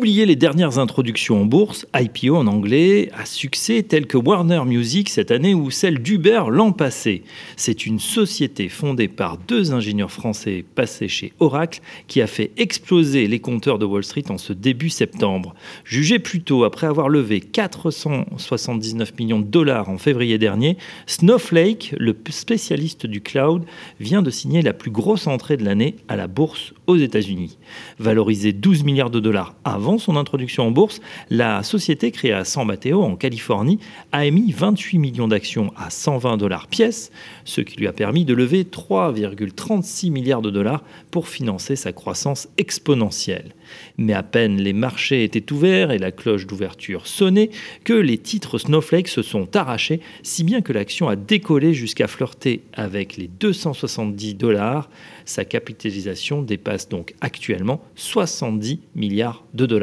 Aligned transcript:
Oubliez 0.00 0.24
les 0.24 0.34
dernières 0.34 0.78
introductions 0.78 1.42
en 1.42 1.44
bourse, 1.44 1.84
IPO 1.94 2.34
en 2.34 2.46
anglais, 2.46 3.10
à 3.12 3.26
succès 3.26 3.82
tels 3.82 4.06
que 4.06 4.16
Warner 4.16 4.62
Music 4.64 5.10
cette 5.10 5.30
année 5.30 5.52
ou 5.52 5.70
celle 5.70 5.98
d'Uber 5.98 6.44
l'an 6.48 6.72
passé. 6.72 7.22
C'est 7.56 7.84
une 7.84 7.98
société 8.00 8.70
fondée 8.70 9.08
par 9.08 9.36
deux 9.36 9.74
ingénieurs 9.74 10.10
français 10.10 10.64
passés 10.74 11.08
chez 11.08 11.34
Oracle 11.38 11.82
qui 12.06 12.22
a 12.22 12.26
fait 12.26 12.50
exploser 12.56 13.26
les 13.26 13.40
compteurs 13.40 13.78
de 13.78 13.84
Wall 13.84 14.02
Street 14.02 14.24
en 14.30 14.38
ce 14.38 14.54
début 14.54 14.88
septembre. 14.88 15.54
Jugé 15.84 16.18
plus 16.18 16.40
tôt 16.40 16.64
après 16.64 16.86
avoir 16.86 17.10
levé 17.10 17.42
479 17.42 19.18
millions 19.18 19.40
de 19.40 19.44
dollars 19.44 19.90
en 19.90 19.98
février 19.98 20.38
dernier, 20.38 20.78
Snowflake, 21.04 21.94
le 21.98 22.16
spécialiste 22.30 23.04
du 23.04 23.20
cloud, 23.20 23.66
vient 24.00 24.22
de 24.22 24.30
signer 24.30 24.62
la 24.62 24.72
plus 24.72 24.90
grosse 24.90 25.26
entrée 25.26 25.58
de 25.58 25.64
l'année 25.66 25.96
à 26.08 26.16
la 26.16 26.26
bourse 26.26 26.72
aux 26.86 26.96
États-Unis. 26.96 27.58
Valorisé 27.98 28.54
12 28.54 28.82
milliards 28.84 29.10
de 29.10 29.20
dollars 29.20 29.56
à 29.64 29.76
avant 29.90 29.98
son 29.98 30.14
introduction 30.14 30.68
en 30.68 30.70
bourse, 30.70 31.00
la 31.30 31.64
société 31.64 32.12
créée 32.12 32.32
à 32.32 32.44
San 32.44 32.64
Mateo, 32.64 33.02
en 33.02 33.16
Californie, 33.16 33.80
a 34.12 34.24
émis 34.24 34.52
28 34.52 34.98
millions 34.98 35.26
d'actions 35.26 35.72
à 35.76 35.90
120 35.90 36.36
dollars 36.36 36.68
pièce, 36.68 37.10
ce 37.44 37.60
qui 37.60 37.76
lui 37.76 37.88
a 37.88 37.92
permis 37.92 38.24
de 38.24 38.32
lever 38.32 38.62
3,36 38.62 40.12
milliards 40.12 40.42
de 40.42 40.50
dollars 40.50 40.84
pour 41.10 41.26
financer 41.26 41.74
sa 41.74 41.90
croissance 41.90 42.46
exponentielle. 42.56 43.52
Mais 43.98 44.12
à 44.12 44.22
peine 44.22 44.60
les 44.60 44.72
marchés 44.72 45.24
étaient 45.24 45.52
ouverts 45.52 45.90
et 45.90 45.98
la 45.98 46.12
cloche 46.12 46.46
d'ouverture 46.46 47.08
sonnait 47.08 47.50
que 47.82 47.92
les 47.92 48.18
titres 48.18 48.58
Snowflake 48.58 49.08
se 49.08 49.22
sont 49.22 49.56
arrachés, 49.56 50.00
si 50.22 50.44
bien 50.44 50.60
que 50.60 50.72
l'action 50.72 51.08
a 51.08 51.16
décollé 51.16 51.74
jusqu'à 51.74 52.06
flirter 52.06 52.62
avec 52.74 53.16
les 53.16 53.26
270 53.26 54.34
dollars. 54.34 54.88
Sa 55.24 55.44
capitalisation 55.44 56.42
dépasse 56.42 56.88
donc 56.88 57.14
actuellement 57.20 57.80
70 57.96 58.80
milliards 58.94 59.44
de 59.54 59.66
dollars. 59.66 59.79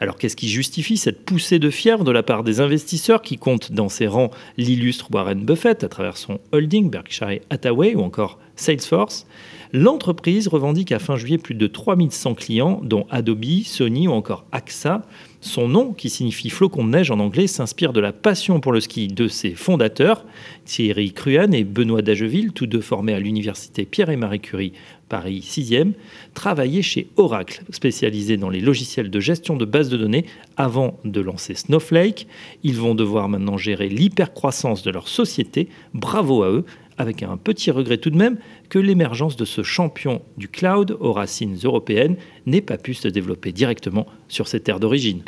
Alors 0.00 0.16
qu'est-ce 0.16 0.36
qui 0.36 0.48
justifie 0.48 0.96
cette 0.96 1.24
poussée 1.24 1.58
de 1.58 1.70
fièvre 1.70 2.04
de 2.04 2.12
la 2.12 2.22
part 2.22 2.44
des 2.44 2.60
investisseurs 2.60 3.20
qui 3.20 3.36
comptent 3.36 3.72
dans 3.72 3.88
ses 3.88 4.06
rangs 4.06 4.30
l'illustre 4.56 5.08
Warren 5.12 5.44
Buffett 5.44 5.82
à 5.82 5.88
travers 5.88 6.16
son 6.16 6.38
holding 6.52 6.88
Berkshire 6.88 7.40
Hathaway 7.50 7.96
ou 7.96 8.02
encore 8.02 8.38
Salesforce 8.60 9.26
L'entreprise 9.72 10.48
revendique 10.48 10.92
à 10.92 10.98
fin 10.98 11.16
juillet 11.16 11.36
plus 11.36 11.54
de 11.54 11.66
3100 11.66 12.34
clients, 12.34 12.80
dont 12.82 13.06
Adobe, 13.10 13.62
Sony 13.64 14.08
ou 14.08 14.12
encore 14.12 14.46
AXA. 14.50 15.02
Son 15.42 15.68
nom, 15.68 15.92
qui 15.92 16.08
signifie 16.08 16.48
flocon 16.48 16.84
de 16.84 16.90
neige 16.90 17.10
en 17.10 17.20
anglais, 17.20 17.46
s'inspire 17.46 17.92
de 17.92 18.00
la 18.00 18.12
passion 18.12 18.60
pour 18.60 18.72
le 18.72 18.80
ski 18.80 19.08
de 19.08 19.28
ses 19.28 19.50
fondateurs, 19.50 20.24
Thierry 20.64 21.12
Cruan 21.12 21.52
et 21.52 21.64
Benoît 21.64 22.00
Dageville, 22.00 22.52
tous 22.52 22.66
deux 22.66 22.80
formés 22.80 23.12
à 23.12 23.20
l'université 23.20 23.84
Pierre 23.84 24.08
et 24.08 24.16
Marie 24.16 24.40
Curie, 24.40 24.72
Paris 25.08 25.44
6e, 25.46 25.92
travaillaient 26.34 26.82
chez 26.82 27.08
Oracle, 27.16 27.62
spécialisé 27.70 28.36
dans 28.36 28.50
les 28.50 28.60
logiciels 28.60 29.10
de 29.10 29.20
gestion 29.20 29.56
de 29.56 29.64
bases 29.66 29.90
de 29.90 29.96
données, 29.98 30.24
avant 30.56 30.98
de 31.04 31.20
lancer 31.20 31.54
Snowflake. 31.54 32.26
Ils 32.62 32.76
vont 32.76 32.94
devoir 32.94 33.28
maintenant 33.28 33.58
gérer 33.58 33.88
l'hypercroissance 33.88 34.82
de 34.82 34.90
leur 34.90 35.08
société. 35.08 35.68
Bravo 35.94 36.42
à 36.42 36.50
eux 36.50 36.64
avec 36.98 37.22
un 37.22 37.36
petit 37.36 37.70
regret 37.70 37.98
tout 37.98 38.10
de 38.10 38.16
même 38.16 38.38
que 38.68 38.78
l'émergence 38.78 39.36
de 39.36 39.44
ce 39.44 39.62
champion 39.62 40.22
du 40.36 40.48
cloud 40.48 40.96
aux 41.00 41.12
racines 41.12 41.56
européennes 41.62 42.16
n'ait 42.46 42.60
pas 42.60 42.78
pu 42.78 42.94
se 42.94 43.08
développer 43.08 43.52
directement 43.52 44.06
sur 44.28 44.48
ses 44.48 44.60
terres 44.60 44.80
d'origine. 44.80 45.22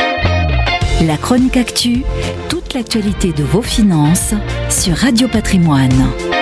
La 1.06 1.16
chronique 1.16 1.56
actu, 1.56 2.02
toute 2.50 2.74
l'actualité 2.74 3.32
de 3.32 3.42
vos 3.42 3.62
finances 3.62 4.34
sur 4.68 4.94
Radio 4.94 5.28
Patrimoine. 5.28 6.39